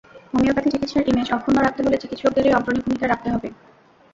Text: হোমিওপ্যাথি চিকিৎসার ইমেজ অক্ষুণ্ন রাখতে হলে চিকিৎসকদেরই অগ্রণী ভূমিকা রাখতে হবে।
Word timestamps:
হোমিওপ্যাথি 0.29 0.69
চিকিৎসার 0.73 1.07
ইমেজ 1.09 1.27
অক্ষুণ্ন 1.31 1.57
রাখতে 1.59 1.81
হলে 1.85 2.01
চিকিৎসকদেরই 2.03 2.55
অগ্রণী 2.57 2.79
ভূমিকা 2.85 3.05
রাখতে 3.07 3.27
হবে। 3.33 3.47